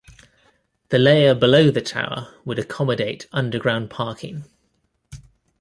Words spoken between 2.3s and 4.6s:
would accommodate underground parking.